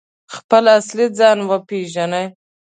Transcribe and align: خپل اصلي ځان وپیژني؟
خپل 0.35 0.63
اصلي 0.77 1.05
ځان 1.17 1.37
وپیژني؟ 1.49 2.23